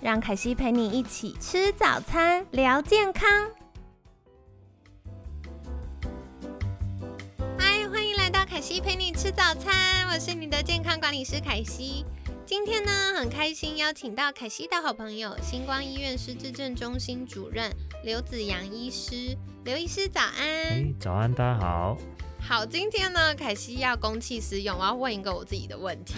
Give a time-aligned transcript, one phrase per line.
[0.00, 3.28] 让凯西陪你一起吃早餐，聊健康。
[7.58, 12.06] 嗨，欢迎来到凯西陪你吃早餐，我是你的健康管理师凯西。
[12.46, 17.68] 今天呢，很开心邀请到凯西的好朋友，星光医院失智症中心主任
[18.04, 19.36] 刘子阳医师。
[19.64, 20.46] 刘医师早安。
[20.46, 21.96] 哎，早安，大家好。
[22.48, 26.14] 好，今天呢，凯西要公器私用，我要问一个我自己的问题，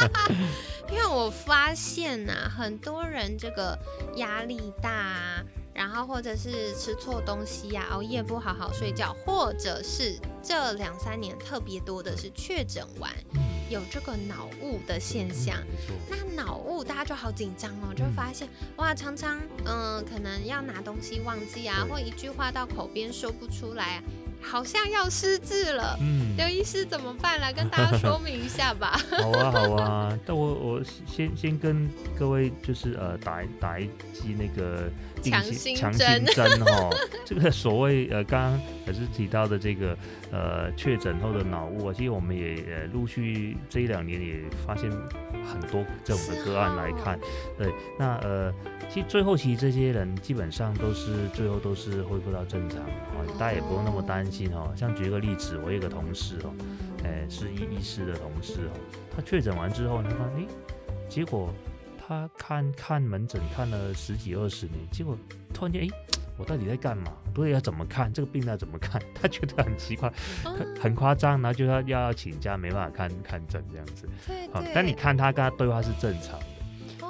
[0.90, 3.78] 因为我发现呐，很多人这个
[4.16, 5.44] 压力大，
[5.74, 13.12] 然后或者是吃错东西呀，熬夜不好好睡觉，或者是这两三年特别多的是确诊完
[13.68, 15.58] 有这个脑雾的现象。
[16.08, 24.02] 那脑雾大家就好紧张哦，就会发现哇，常常嗯，可能要拿东西忘记啊，或一句话到口边说不出来啊。
[24.42, 27.40] 好像要失智了，嗯，刘医师怎么办？
[27.40, 29.00] 来跟大家说明一下吧。
[29.18, 34.90] 好啊，好啊， 但我我先先跟各位就是呃打打一剂那个
[35.22, 36.90] 强心强心针哈。
[37.24, 39.96] 这个所谓呃刚刚也是提到的这个
[40.30, 47.18] 呃确诊后的脑雾啊，其实我们也呃陆续这一两年也发现很多这种的个案来看，
[47.56, 48.52] 对，那呃
[48.92, 54.31] 其实最后其实这些人基本上都是最后都是恢复到正常啊，大家也不用那么担心。
[54.52, 56.52] 哦，像举一个例子，我有个同事哦，
[57.04, 58.72] 哎，是医医师的同事哦，
[59.14, 60.46] 他确诊完之后，他看，哎，
[61.08, 61.52] 结果
[61.98, 65.16] 他看看门诊看了十几二十年，结果
[65.52, 65.88] 突然间，哎，
[66.38, 67.12] 我到底在干嘛？
[67.34, 69.00] 到底要怎么看这个病要怎么看？
[69.14, 70.12] 他觉得很奇怪，
[70.44, 74.08] 很很夸张，然后就要要请假，没办法看看诊这样子。
[74.52, 76.38] 好，但你看他跟他对话是正常。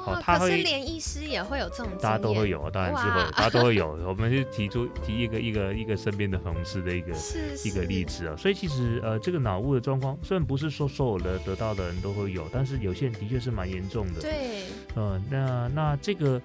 [0.05, 3.93] 哦，他是连医师也会有这种，大家都会有，当然是会，大家都会有。
[4.07, 7.13] 我们就提出提一个一个一个身边的同事的一个
[7.65, 8.37] 一个例子啊。
[8.37, 14.21] 所以其实呃，这个脑雾的状况，虽然不是说所有的得到的人都会有，但是有些人的确是蛮严重的。
[14.21, 14.65] 对，
[14.97, 16.41] 嗯，那那这个。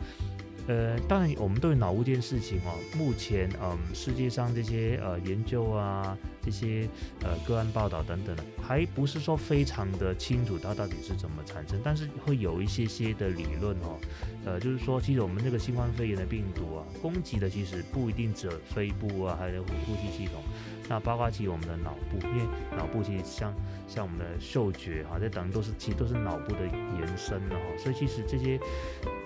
[0.70, 6.88] 呃，当然，我们对脑雾这件事情哦，目前嗯，世界上这些呃研究啊，这些
[7.24, 14.00] 呃个案报道等等的，还不是说非常的清楚它到底是怎么产生，但是会有一些些的理论哦，
[14.46, 20.42] 呃，就是说，其实我们这个新冠肺炎的病毒啊，攻击的其实不一定只有肺部啊，还有呼吸系统。
[20.88, 22.46] 那包括其实我们的脑部，因为
[22.78, 23.54] 脑部其实像
[23.90, 28.58] 像我们的嗅觉哈，这等都是其实都是脑部的延伸的哈，所以其实这些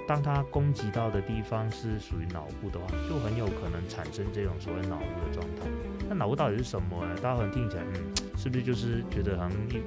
[0.08, 5.70] 当它攻击到的地方是属于脑部的话，就很有可能产生这种所谓脑雾的状态。
[6.12, 7.10] 那脑雾到底是什么啊？
[7.22, 9.82] 大家可能听起来，嗯，是不是就是觉得好像一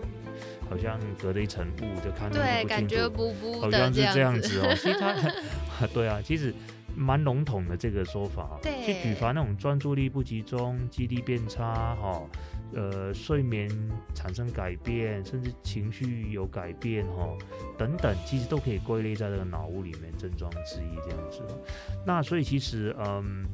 [0.70, 4.74] 好像隔了一层雾，就看对，感觉不不好像是这样子哦。
[4.74, 6.54] 其实它 对啊，其实。
[6.96, 12.22] 蛮笼统的这个说法，去举凡那种专注力不集中、记忆力变差、哈，
[12.72, 13.68] 呃，睡眠
[14.14, 17.36] 产生改变，甚至情绪有改变、哈，
[17.76, 21.40] 等等，其实都可以归类在这个脑雾里面症状之一这样子。
[22.06, 23.44] 那所以其实，嗯。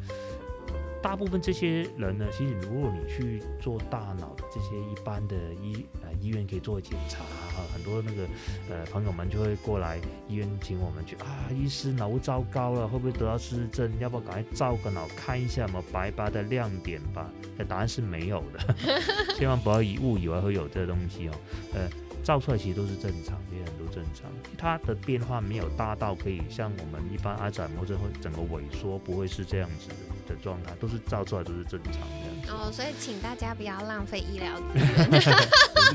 [1.03, 8.27] 大部分这些人呢，其实如果你去做大脑的这些一般的医呃医院可以做检查哈，很多那个
[8.69, 13.91] 呃朋友们就会过来医院请我们去啊，医师脑糟糕了，会不会得到失症？
[13.99, 17.31] 要不要赶快照个脑看一下嘛，白白的亮点吧？
[17.67, 18.75] 答案是没有的，
[19.37, 21.33] 千万不要以误以为会有这东西哦，
[21.75, 21.89] 呃，
[22.23, 29.95] 照出来其实都是正常，也很多正常，它的变化没有大到可以像我们一般阿兹海默症会整个萎缩，不会是这样子的。
[30.31, 34.79] 的状态都是照出来都是正常的哦，所以请大家不要浪费医疗资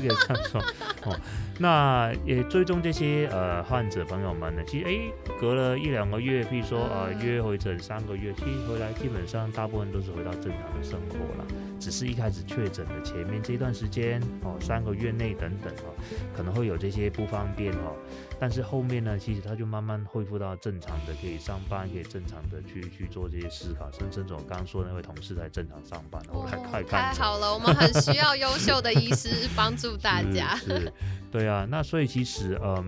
[0.02, 0.14] 源，
[1.06, 1.16] 哦。
[1.58, 4.92] 那也追踪这些呃患者朋友们呢，其实哎
[5.40, 11.46] 隔了一两个月，譬如说呃约回诊三个月，其实回来基本上大部分都是回到正常的生活了，
[11.80, 15.94] 只是一开始确诊的前面这段时间哦三个月内等等哦，
[16.36, 17.96] 可能会有这些不方便哦。
[18.38, 23.90] 但是后面呢，其实他就慢慢恢复到正常的，可以上班，可以正常的去去做这些思考。
[23.92, 26.84] 甚至我刚刚说那位同事在正常上班，我来看看。
[26.84, 30.54] 太好了，我们很需要优秀的医师帮助大家。
[30.60, 30.92] 是，
[31.32, 31.66] 对啊。
[31.70, 32.84] 那所以其实，嗯，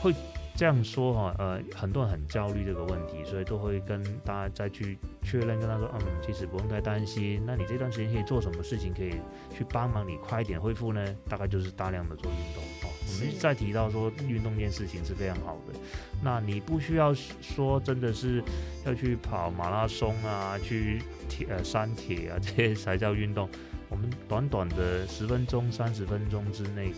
[0.00, 0.14] 会
[0.54, 7.42] 这样说哈，呃，很多人很焦虑这个问题，所以都会跟大家再去确认，跟他说，嗯，其实不用太担心。
[7.44, 9.20] 那你这段时间可以做什么事情，可以
[9.52, 11.04] 去帮忙你快一点恢复呢？
[11.28, 12.92] 大概就是大量的做运动哦。
[13.08, 15.78] 我们再提到说运动这件事情是非常好的。
[16.22, 18.42] 那你不需要说真的是
[18.84, 23.48] 要去跑马拉松啊，去铁呃山铁啊 这些才叫运动。
[23.88, 26.92] 我们短短的十分钟、三十分钟之内，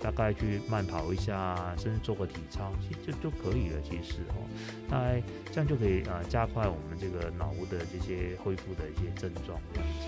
[0.00, 3.80] 大概去慢跑一下，甚至做个体操，其实就就可以了。
[3.82, 4.46] 其实哦，
[4.88, 5.20] 大概
[5.50, 10.06] 这样就可以啊，加快我们这个脑的这些恢复的一些症状这样子。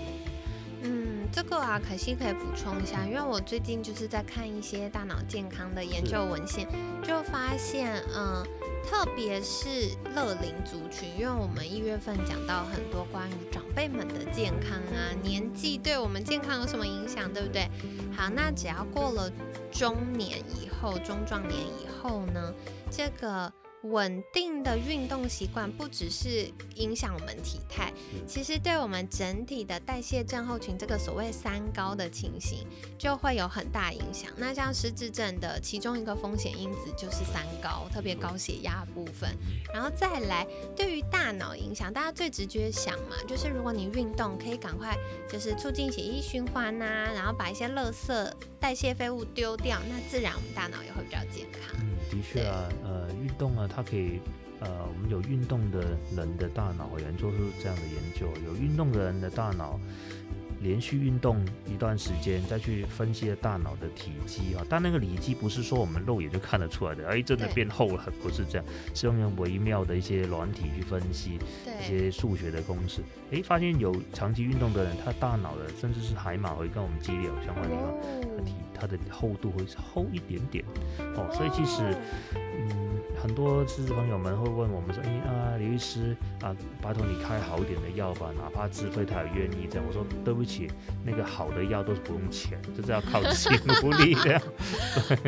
[0.81, 6.67] 嗯，这个啊，可惜可以补充一下，因为我最近就是在看一些大脑健康的研究文献，
[7.03, 8.45] 就发现，嗯，
[8.85, 17.69] 特别是乐龄族群，因为我们一月份讲到很多关于长辈们的健康啊，年纪对我们健康有什么影响，对不对？
[18.15, 19.31] 好，那只要过了
[19.71, 22.53] 中年以后，中壮年以后呢，
[22.89, 23.51] 这个。
[23.83, 27.93] 稳定的运动习惯不只是影响我们体态，
[28.27, 32.67] 其实对我们整体的代谢症候群这个所谓三高的情形
[32.97, 34.29] 就会有很大影响。
[34.35, 39.33] 那像失智症的其中一个风险因子就是三高，特别高血压部分。
[39.73, 44.93] 然后再来，对于大脑影响，大家最直觉想嘛，就是如果你运动，可以赶快
[45.29, 46.85] 就是促进血液循环呐，
[47.15, 51.79] 然后把一些垃圾代谢废物丢掉，那自然我们大脑也会比较健康。
[52.09, 54.19] 的确啊，呃，运动啊，它可以，
[54.59, 59.79] 呃，我们有运动的人的大脑，有人做出这样的研究，有运动的人的大脑。
[60.61, 71.39] 连续运动一段时间，再去分析了大脑的体积啊，但那个体积不是说我们肉眼就看得出来的，哎，真的变厚了，不是这样，是用微妙的一些软体去分析
[71.81, 73.01] 一些数学的公式，
[73.31, 77.93] 哎，发现有长期运动的人，他大脑的甚至是海马回跟我们肌理有相关的地方，
[78.37, 80.65] 它体它的厚度会厚一点点。
[81.15, 81.95] 哦，所以其实，
[82.35, 82.88] 嗯。
[83.21, 90.71] 很多知识朋友们会问我们说：“哎啊，李律师啊，拜托你开好一点的药吧，哪怕自费他也愿意这样。”我说：“对不起，
[91.03, 94.41] 那个好的药都是不用钱，就是要靠自己努力 的。”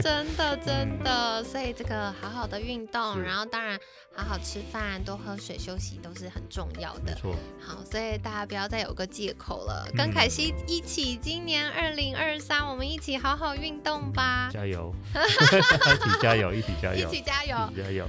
[0.02, 3.78] 真的真的，所以这个好好的运动，然后当然
[4.16, 7.14] 好好吃饭、多喝水、休息都是很重要的。
[7.14, 7.36] 没错。
[7.60, 14.50] 好，所以大家不要再有个借口了，跟凯西一起，今年二零二三，我们一起好好运动吧！
[14.52, 14.96] 加油！
[15.14, 16.54] 一起加油！
[16.54, 17.10] 一起加油！
[17.10, 17.58] 一起加油！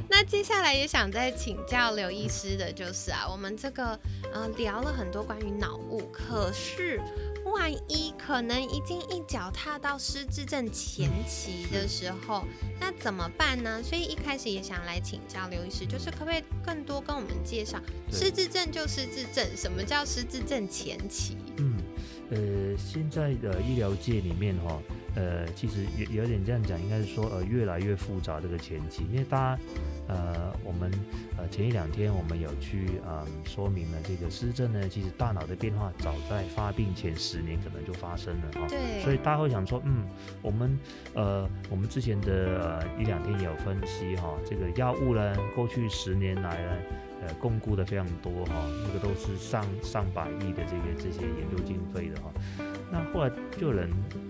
[0.09, 3.99] 那接下来也想再请教刘医师的就是啊，我们这个
[4.33, 7.01] 呃聊了很多关于脑雾，可是
[7.45, 12.45] 万一可能已经一脚踏到失智症前期的时候，
[12.81, 13.83] 那怎么办呢？
[13.83, 17.79] 所以一开始也想来请教刘医师，就是可不可以更多跟我们介绍
[18.11, 21.37] 失智症就失智症，什么叫失智症前期？
[21.59, 21.77] 嗯，
[22.31, 22.39] 呃，
[22.79, 24.81] 现在的医疗界里面哈。
[25.15, 29.63] 呃，其实有有点这样讲，应该是说，呃，越来越复杂这个前期，因为大家，
[30.09, 30.91] 呃，我们
[31.37, 40.07] 呃前一两天我们有去嗯说明了这个失症呢，其实大脑的变化早在发病前十年可能就发生了哈，对，所以大家会想说，嗯，
[40.41, 40.79] 我们
[41.15, 46.77] 呃我们之前的呃一两天也有分析哈，这个药物呢，过去十年来呢，
[47.23, 48.55] 呃，共估的非常多哈，
[48.85, 52.33] 那个都是上上百亿的这个这些研究经费的哈。
[52.91, 53.89] 那后来就有人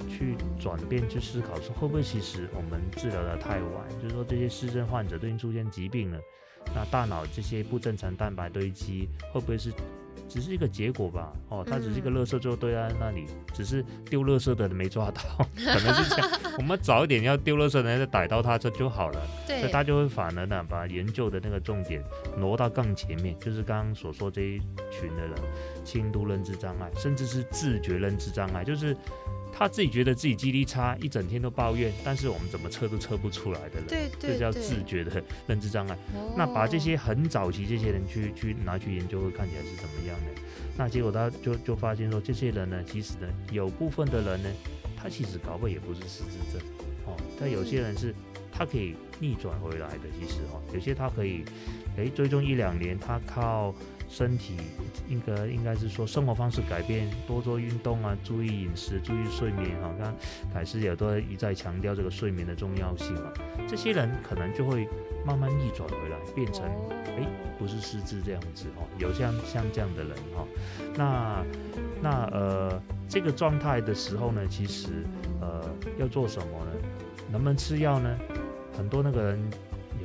[0.09, 3.89] 去转变去思考说，会不会其实我们治疗的太晚？
[4.03, 6.21] 就是说这些失智患者都已经出现疾病了，
[6.75, 9.73] 那大脑这些不正常蛋白堆积会不会是？
[10.33, 15.21] 只是一个结果吧，哦，它只是一个垃圾，最后堆在那里，只是丢垃圾的人没抓到，
[15.55, 16.31] 可能是这样。
[16.57, 19.21] 我们早一点要丢垃圾的人再逮到他，这就好了。
[19.47, 22.03] 对，所以他就会反而呢，把研究的那个重点
[22.39, 24.59] 挪到更前面，就是刚刚所说这一
[24.91, 25.35] 群的人，
[25.85, 28.97] 轻度认知障碍，甚至是自觉认知障碍，就是。
[29.53, 35.97] 他自己觉得自己记忆力差，一整天都抱怨，但是我们怎么测都测不出来的人，对这叫自觉的认知障碍。
[36.37, 40.43] 那把这些很早期这些人去去拿去研究，会看起来是怎么样的？
[40.77, 44.51] 那结果他就就发现说，这些人呢，其实呢，有部分的人呢，
[44.97, 46.67] 他其实搞不也不是失智症
[47.05, 48.15] 哦，但有些人是
[48.51, 51.45] 他可以逆转回来的，其实哦，有些他可以，
[51.97, 53.75] 哎，追踪一两年，他靠。
[54.13, 54.59] 身体
[55.09, 59.91] 应该应该是说生活方式改变，多做运动啊，注意饮食，注意睡眠哈。
[59.99, 60.15] 刚
[60.53, 63.33] 凯斯也都一再强调这个睡眠的重要性嘛。
[63.67, 64.87] 这些人可能就会
[65.25, 66.67] 慢慢逆转回来，变成
[67.07, 67.27] 哎
[67.59, 68.85] 不是失智这样子哦。
[68.99, 70.47] 有像像这样的人哈，
[70.95, 71.45] 那
[72.03, 75.07] 那呃这个状态的时候呢，其实
[75.41, 75.65] 呃
[75.99, 76.73] 要做什么呢？
[77.31, 78.15] 能不能吃药呢？
[78.77, 79.51] 很多那个人。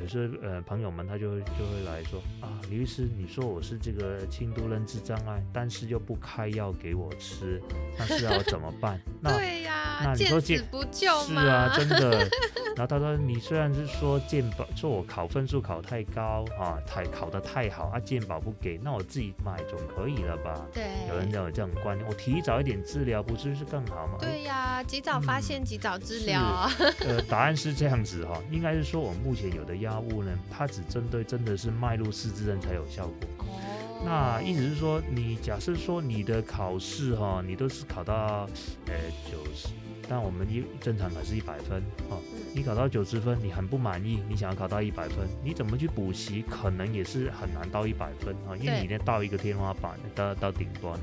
[0.08, 7.60] 是呃，朋友们他就就会来说啊，李律师，你说我是这个轻度认知障碍，但是又不开药给我吃，
[7.98, 8.98] 那是要怎么办？
[9.22, 11.42] 对呀，那你说见死不救吗？
[11.42, 12.28] 是啊，真的。
[12.78, 20.64] 然后他说你虽然是说鉴宝说我考分数考太高啊，太考得太好啊，鉴宝不给，那我自己买总可以了吧？
[20.72, 24.16] 对，有人有这种观念，我提早一点治疗不是是更好吗？
[24.20, 26.70] 对呀，及早发现，及早治疗。
[27.00, 33.14] 呃，答案是这样子哈，应该是说我们目前有的药物呢，它只针对真的是迈入失智症才有效果。
[33.38, 38.48] 哦，那意思是说，你假设说你的考试哈，你都是考到
[38.86, 38.94] 呃
[39.28, 39.66] 九十。
[40.08, 42.18] 但我们一正常考是一百分哦，
[42.54, 51.00] 你考到九十分，你很不满意，你想要考到一百分，你怎么去补习，可能也是很难到一百分啊，因为你呢到一个天花板，到到顶端了。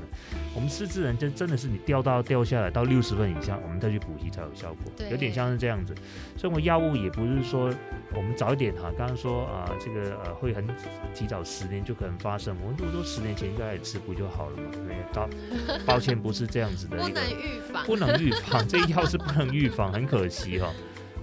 [0.54, 5.94] 我们失智人就真的是你掉到掉下来到六十分以下，我们再去补习才有效果，有点像是这样子。
[6.36, 7.70] 所以，我药物也不是说
[8.14, 10.66] 我们早一点哈，刚刚说啊，这个呃会很
[11.14, 14.70] 提早十年就可能发生，我们如果说十年前应该也吃不就好了嘛？
[14.88, 15.28] 没有，到
[15.84, 18.78] 抱歉，不是这样子的， 不能预防， 不能预防这。
[18.96, 20.72] 要是不能预防，很可惜哈。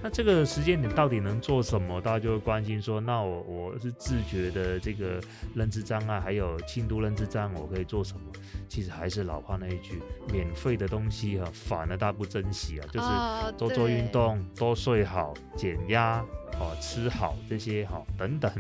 [0.05, 2.01] 那这个时间点到底能做什么？
[2.01, 5.21] 大家就会关心说，那我我是自觉的这个
[5.55, 8.21] 认知障碍，还有轻度认知障碍，我可以做什么？
[8.67, 12.85] 其实还是老话那一句，免费的东西哈，反而大家不珍惜啊。
[12.91, 16.17] 就是多做运动，多睡好，减压，
[16.59, 18.51] 哦，吃好这些哈，等等，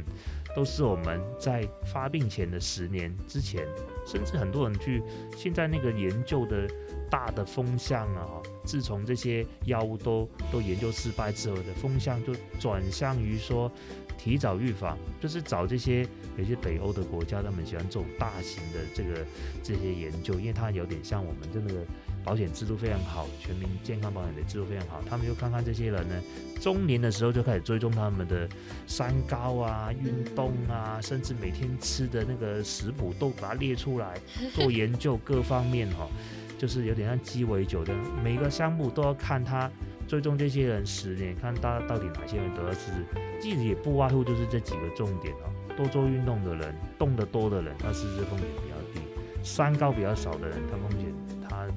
[0.55, 3.67] 都是我们在发病前的十年之前，
[4.07, 5.03] 甚至很多人去
[5.35, 6.69] 现在那个研究的。
[7.13, 8.25] 大的风向啊，
[8.65, 13.71] 自从这些药物都都研究失败之后的风向，就转向于说
[14.17, 16.07] 提早预防，就是找这些
[16.39, 19.23] 有些北欧的国家，他们喜欢做大型的这个
[19.61, 21.81] 这些研究，因为它有点像我们的那个
[22.23, 26.19] 保险制度非常好，全民健康保险的制度非常好，他们就看看这些人呢，
[26.59, 28.49] 中年的时候就开始追踪他们的
[28.87, 34.19] 三高啊、运动啊， 甚至每天吃的那个食谱都把它列出来
[34.55, 36.09] 做研究，各方面哈。
[36.57, 37.93] 就是有点像鸡尾酒的，
[38.23, 39.69] 每个项目都要看他
[40.07, 43.05] 追踪这些人十年，看他到底哪些人得了失智，
[43.41, 45.51] 其实也不外乎就是这几个重点哦。
[45.75, 49.01] 多做运动的人，动得多的人，他失智风险比较低；
[49.43, 51.02] 三高比较少的人，他风险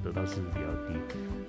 [0.03, 0.99] 得到是比较低。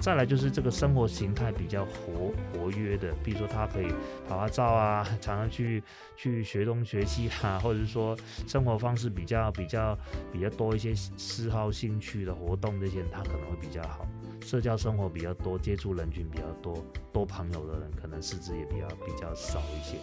[0.01, 3.89] 再来就是这个生活形态比较活活跃的，比如说他可以
[4.29, 5.83] 拍拍照啊，常常去
[6.17, 9.99] 去学东学西啊，或者是说生活方式比较比较
[10.33, 14.07] 比较多一些嗜好兴趣的活动，这些他可能会比较好。
[14.41, 19.99] 社交生活比较多，接触人群比较多，多朋友的人，可能失智也比较比较少一些。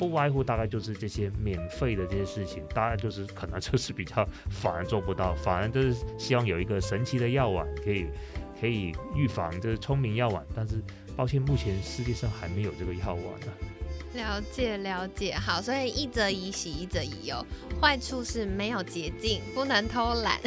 [0.00, 8.06] 不外乎大概就是这些免费的这些事情，大概就是可能就是比较 反而做不到，反而就是希望有一个神奇的药丸可以。
[8.60, 10.74] 可以预防，就是聪明药丸，但是
[11.16, 13.46] 抱歉，目前世界上还没有这个药丸呢。
[14.12, 17.42] 了解了解，好，所以一则以喜，一则以忧。
[17.80, 20.38] 坏处是没有捷径，不能偷懒，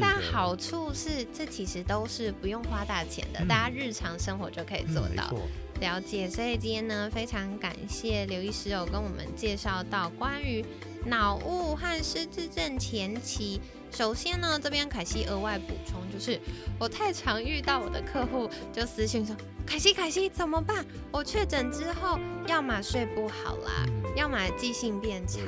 [0.00, 5.32] 但好处是这其实都是不用花大钱的，大家日常生活就可以做到。
[5.80, 10.64] 了解，所以今天呢，非常感谢刘医师有跟我们介绍到关于
[11.06, 13.60] 脑雾和失智症前期。
[13.90, 16.38] 首先呢，这边凯西额外补充，就是
[16.78, 19.34] 我太常遇到我的客户就私信说，
[19.66, 20.84] 凯西凯西怎么办？
[21.10, 23.84] 我确诊之后，要么睡不好啦，
[24.14, 25.40] 要么记性变差，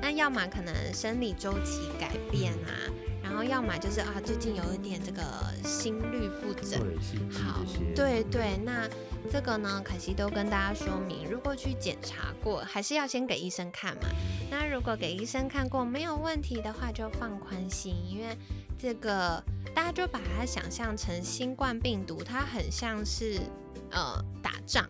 [0.00, 2.72] 那要么可能生理周期改变啊。
[3.24, 5.22] 然后要么就是啊，最近有一点这个
[5.64, 6.78] 心律不整，
[7.32, 7.64] 好，
[7.96, 8.86] 对对，那
[9.32, 14.02] 这个呢，可惜都跟大家说明，如果去检查过，还是要先给医生看嘛。
[14.50, 18.36] 那如果给医生看过没有问题的话，就放宽心，因为
[18.78, 19.42] 这个
[19.74, 23.40] 大家就把它想象成新冠病毒，它很像是
[23.90, 24.86] 呃打仗，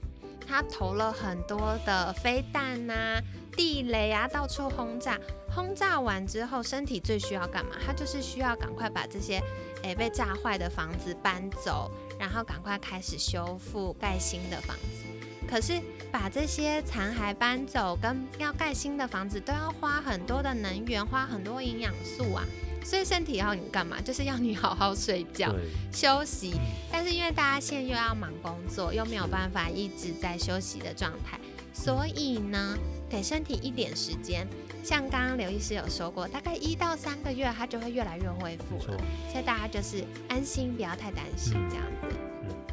[0.46, 3.20] 他投了很多的飞弹呐。
[3.56, 5.16] 地雷啊，到处轰炸，
[5.48, 7.76] 轰炸完之后，身体最需要干嘛？
[7.86, 9.40] 他就是需要赶快把这些
[9.84, 15.04] 诶被炸坏的房子搬走，然后赶快开始修复盖新的房子。
[15.48, 22.42] 可是把这些残骸搬走跟要盖新的房子都要花很多的能源，花很多营养素啊。
[22.84, 24.00] 所以身体要你干嘛？
[24.00, 25.52] 就是要你好好睡觉、
[25.92, 26.52] 休息。
[26.92, 31.40] 但是因为大家现在又要忙工作，又没有办法一直在休息的状态，
[31.72, 32.76] 所以呢。
[33.06, 34.44] 给身体一点时间，
[34.82, 38.98] 像刚刚刘医师有说过，大概一到三个月，它就会越来越恢复了。
[39.30, 42.08] 所以大家就是安心，不要太担心这样子。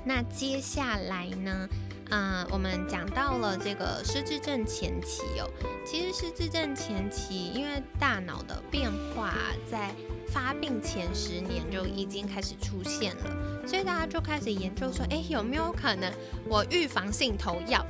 [0.03, 1.69] 那接下来呢？
[2.11, 5.49] 嗯，我们讲到了这个失智症前期哦。
[5.85, 9.33] 其实失智症前期，因为大脑的变化
[9.69, 9.91] 在。
[10.31, 16.09] 发病前十年就已经开始出现了，所以大家就开始研究说，哎，有没有可能
[16.47, 17.85] 我预防性投药？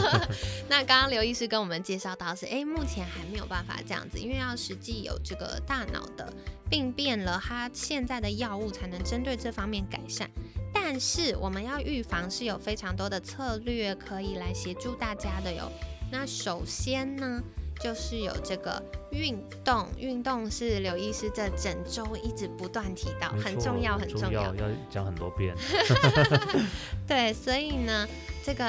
[0.68, 6.30] 那刚刚刘医师跟我们介绍到是，哎，目前还没有办法这样子，因为要实际有这个大脑的
[6.68, 10.30] 病变了，它现在的药物才能针对这方面改善。
[10.74, 15.70] 但是我们要预防是有非常多的策略可以来协助大家的哟。
[16.10, 17.42] 那首先呢，
[17.80, 25.54] 就是有这个运动，运动是刘医师这整周一直不断提到，很重要，很重要，要讲很多遍。
[27.06, 28.08] 对，所以呢，
[28.42, 28.64] 这个。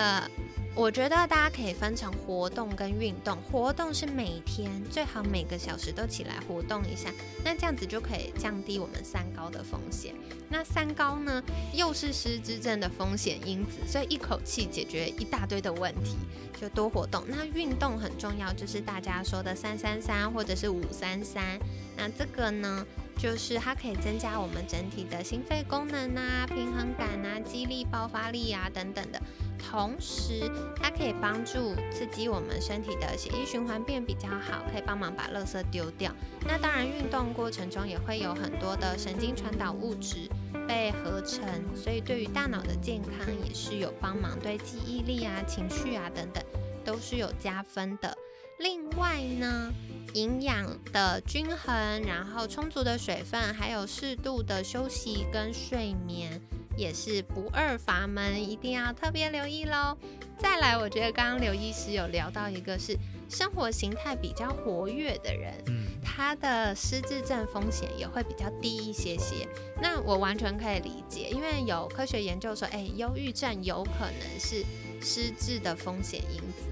[0.75, 3.37] 我觉得大家可以分成活动跟运动。
[3.51, 7.11] 活动是每天最好每个小时都起来活动一下，
[7.43, 10.15] 那这样子就可以降低我们三高的风险。
[10.47, 16.15] 那三高呢，又是失智症的风险因子，所以一口气解决一大堆的问题，
[16.59, 17.23] 就多活动。
[17.27, 21.59] 那运动很重要，就是大家说的三三三或者是五三三。
[21.97, 22.85] 那这个呢，
[23.19, 29.21] 就是它可以增加我们整体的心肺功能啊、平衡感啊、肌力、爆发力啊等等的。
[29.59, 36.09] 同时，它可以帮助刺激我们身体的血液循环变比较好，可以帮忙把垃圾丢掉。
[36.47, 40.29] 那当然，运动过程中也会有很多的神经传导物质
[40.65, 41.43] 被合成，
[41.75, 46.41] 所以对于大脑的健康也是有帮忙，对记忆力啊、情绪啊等等
[46.85, 48.17] 都是有加分的。
[48.59, 49.73] 另外呢，
[50.13, 56.39] 营养的均衡，然后充足的水分，还有适度的休息跟睡眠。
[56.75, 59.97] 也是不二法门，一定要特别留意喽。
[60.37, 62.97] 再来，我觉得刚刚刘医师有聊到一个是
[63.29, 65.53] 生活形态比较活跃的人，
[66.01, 69.45] 他的失智症风险也会比较低一些些。
[69.81, 74.63] 那我完全可以理解，因为有科学研究说，哎，忧郁症有可能是
[75.01, 76.69] 失智的风险因子。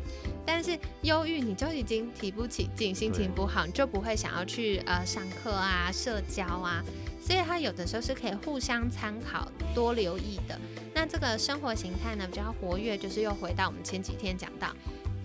[0.47, 6.81] 但是忧郁你就已经提不起劲，心情不好，你就不会想要去呃上课啊、社交啊。
[7.21, 10.57] 所以它有的时候是可以互相参考、多留意的。
[10.95, 14.69] 那这个生活形态呢比较活跃，就是又回到我们前几天讲到，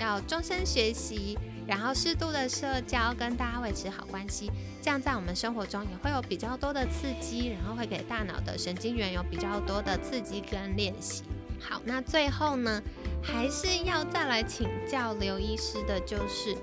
[0.00, 1.38] 要终身学习，
[1.68, 4.50] 然后适度的社交，跟大家维持好关系，
[4.82, 11.22] 这样在我们生活中也会有比较多的刺激，然后会给大脑的神经元有比较多的刺激跟练习。
[11.62, 12.82] 好，那最后呢，
[13.22, 16.56] 还是要再来请教刘医师的，就是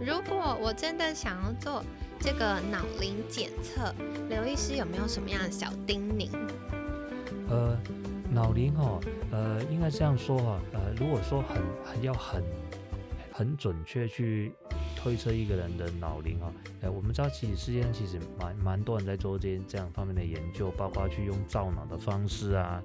[0.00, 1.84] 如果我真的想要做。
[2.20, 3.92] 这个脑龄检测，
[4.30, 6.30] 刘医师有没有什么样的小叮咛？
[7.50, 7.76] 呃，
[8.30, 8.98] 脑龄哦，
[9.30, 12.42] 呃，应该这样说哈，呃，如果说很很要很
[13.30, 14.54] 很准确去。
[15.04, 22.82] 推测一个人的脑龄啊，哎，我们知道其实世界上其实蛮蛮多人在做这这样方面的研究，包括去用造脑的方式啊，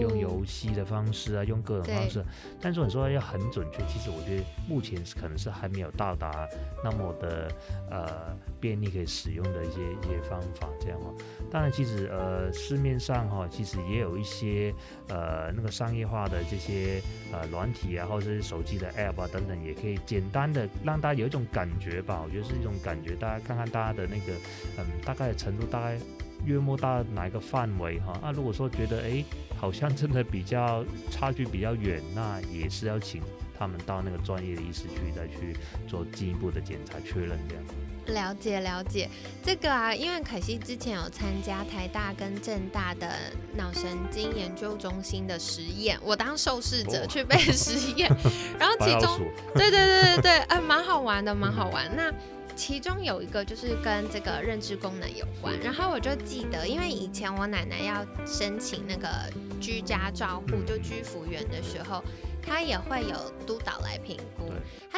[0.00, 2.24] 用游戏的方式啊，用各种方式。
[2.60, 6.48] 但是你说要很准确，其实我觉得目前是可能是还没有到达
[6.84, 7.48] 那么的
[7.90, 11.12] 呃便利可以使用的一些一些方法这样哦。
[11.50, 14.72] 当然，其实呃市面上哈其实也有一些
[15.08, 21.44] 呃那个商业化的这些呃软体啊，或者是手机的 App 啊等等，也可以简单的让大家有一种。
[21.56, 23.16] 感觉吧，我觉得是一种感觉。
[23.16, 24.34] 大家看看大家的那个，
[24.76, 25.98] 嗯，大概的程度，大概
[26.44, 28.20] 约莫到哪一个范围哈？
[28.20, 29.24] 那如果说觉得哎，
[29.56, 33.22] 好像真的比较差距比较远，那也是要请
[33.58, 35.56] 他们到那个专业的医师去再去
[35.88, 37.64] 做进一步的检查确认这样。
[38.06, 39.08] 了解了解，
[39.42, 43.08] 这个啊，因为凯西之前有参加台大跟正大的
[43.56, 48.10] 脑神经研究中心的实验，我当受试者去被 实验，
[48.58, 49.18] 然后其中，
[49.54, 51.90] 对对对对对，哎，蛮好玩的，蛮好玩。
[51.94, 52.12] 那
[52.54, 59.08] 其中有一个就是跟这个认知功能有关，然后我就记得，因为以前我奶奶要申请那个
[59.60, 62.02] 居家照护，就居服员的时候。
[62.48, 64.45] 她也会有督导来评估，他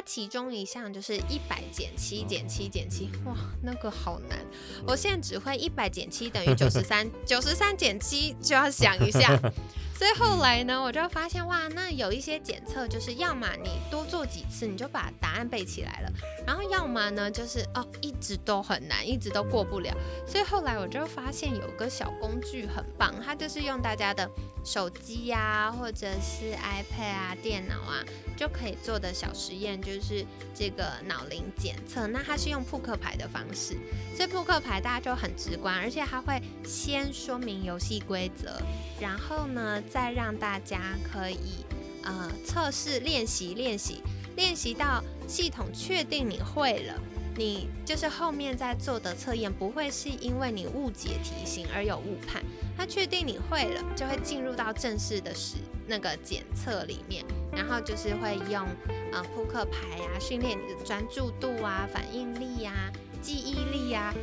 [0.08, 4.38] 其中一项就是一百减七减七减七，哇，那个好难，
[4.86, 9.38] 我现在只会一百减七等于九十三，九十三减七就要想一下。
[9.98, 16.12] 所以后来呢，我就发现哇，那有一些检测就是要么你多做几次，你就把答案背起来了，
[16.46, 19.92] 然后要么呢就是哦一直都很难，一直都过不了。
[20.24, 24.30] 所以后来我就发现有个小工具很棒，它就是用大家的
[24.64, 28.04] 手机呀，或者是 iPad 啊、电脑啊
[28.36, 32.06] 就可以做的小实验，就是这个脑龄检测。
[32.06, 33.76] 那它是用扑克牌的方式，
[34.14, 38.62] 所以扑克牌大家就很直观，而且它会先说明游戏规则，
[39.00, 39.82] 然后呢。
[39.88, 40.78] 再让大家
[41.10, 41.64] 可以
[42.02, 44.02] 呃测试练习练习
[44.36, 46.94] 练习到系统确定你会了，
[47.36, 52.42] 你就是后面在做的测验不会是因为你误解题型而有误判，
[52.76, 58.64] 它确定你会了就会进入到正式的实那个检测里面，然后就是会用
[59.12, 64.14] 呃扑克牌啊训练你的专注度啊反应力啊记忆力啊。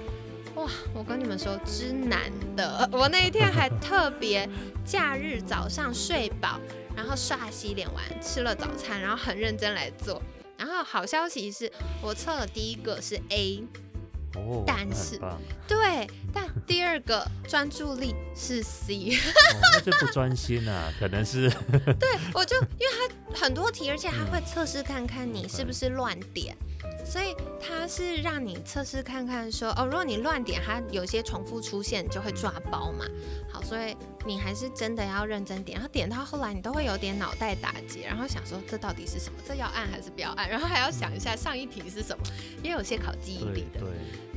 [0.55, 2.87] 哇，我跟你们说，之难的。
[2.93, 4.47] 我那一天还特别
[4.85, 6.59] 假日早上睡饱，
[6.95, 10.21] 然后刷洗脸完，吃了早餐，然后很认真来做。
[10.57, 11.69] 然后好消息是
[12.01, 13.63] 我测了第一个是 A，
[14.35, 15.19] 哦，但是
[15.67, 19.17] 对，但第二个专注力是 C，
[19.73, 21.49] 那就不专心啊， 可能是。
[21.99, 26.55] 对，我就因为他很多题，而且他会测试看看你是不是乱点。
[27.05, 33.05] 所以它是让你测试看看，说哦，如果你乱点，它有些重复出现就会抓包嘛。
[33.49, 39.39] 好，所以你还是真的要认真点，然后点到后来你都会有点脑袋打结，然后想说这到底是什么？
[39.47, 40.47] 这要按还是不要按？
[40.49, 42.23] 然后还要想一下上一题是什么，
[42.63, 43.79] 因为有些考记忆力的。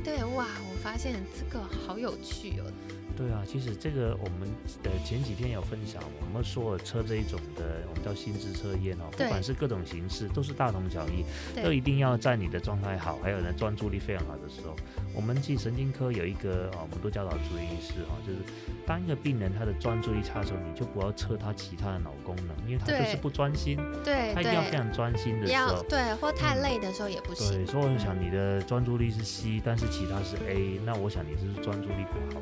[0.03, 2.71] 对对，哇，我发现这个好有趣哦。
[3.19, 4.47] 对啊，其实这个我们
[4.83, 11.25] 呃前几天有分享，我们说车这一种的，我们叫心智测验哦，不管是各种形式，都是大同小异，
[11.61, 14.73] 都一定要在你的状态好，还有呢专注力非常好的时候。
[15.13, 18.39] 我们去神经科有一个哦，我们都教导注意医师哈，就是
[18.87, 27.51] 当一个病人他的专注力差的时候，你就不要测他其他的脑功能，因为他就是不专心，对，他一定要非常专心的时候，对，或太累的时候也不行。
[27.51, 32.41] 对，所以我想你的专注力是 C，但是其他是 A，那我想你是专注力不好。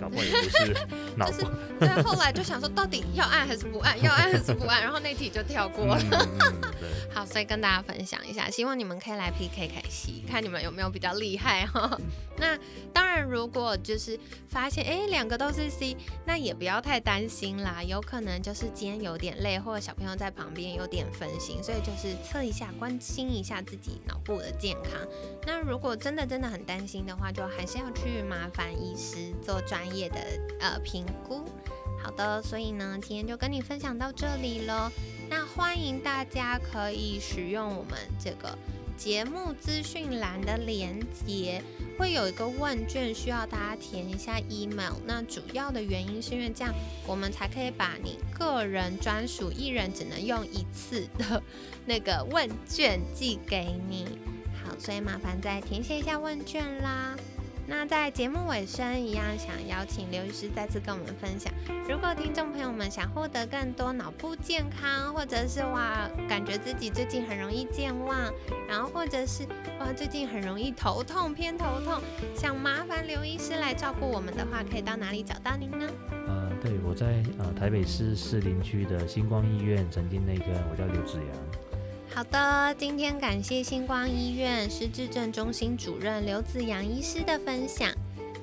[0.00, 0.86] 搞不好也不是
[1.16, 1.44] 脑是
[1.78, 4.00] 对，后来就想说，到底要按还是不按？
[4.02, 4.82] 要按还是不按？
[4.82, 6.00] 然后那题就跳过了。
[7.12, 11.98] 好，所以跟大家分享一下，希望你们可以来 PK 凯西，看你们有没有比较厉害哈。
[12.38, 12.56] 那
[12.92, 24.92] 当然，如果就是发现哎两个都是 C，那也不要太担心啦，有可能就是今天有点累，或者小朋友在旁边有点分心，所以就是测一下，关心一下自己脑部的健康。
[25.46, 30.20] 那如果真的真的很担心的话，就还是要去麻烦医师做专业的
[30.60, 31.44] 呃评估。
[32.02, 34.90] 好的，所以呢，今天就跟你分享到这里喽。
[35.28, 38.56] 那欢迎大家可以使用我们这个
[38.96, 41.62] 节目资讯栏的连接，
[41.98, 44.94] 会有一个问卷需要大家填一下 email。
[45.06, 46.74] 那主要的原因是因为这样，
[47.06, 51.42] 我们才可以把你个人专属一人只能用一次的
[51.84, 54.18] 那个问卷寄给你。
[54.64, 57.14] 好，所以麻烦再填写一下问卷啦。
[57.70, 61.52] 那在节目尾声一样，想邀请刘医师再次跟我们分享。
[61.88, 68.18] 如果听众朋友们想获得更多脑部健康，或者是哇，感觉自己最近很容易健忘，
[68.68, 69.44] 然后或者是
[69.78, 72.02] 哇，最近很容易头痛偏头痛，
[72.34, 75.88] 想麻烦刘医师来照顾我们的话，可以到哪里找到您呢？
[76.26, 81.69] 呃，对，我在呃台北市士林区的星光医院曾经那个，我叫刘子阳。
[82.14, 87.90] 好的，今天感谢星光医院失智症中心主任刘子阳医师的分享。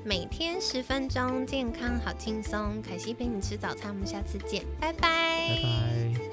[0.03, 2.81] 每天十分钟，健康好轻松。
[2.81, 4.99] 凯西陪你吃早餐，我们下次见，拜拜。
[5.01, 6.26] 拜拜。